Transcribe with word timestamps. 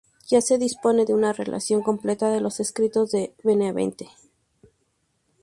Ya 0.29 0.41
se 0.41 0.57
dispone 0.57 1.05
de 1.05 1.13
una 1.13 1.31
relación 1.31 1.83
completa 1.83 2.31
de 2.31 2.41
los 2.41 2.59
escritos 2.59 3.11
de 3.11 3.35
Benavente. 3.43 4.09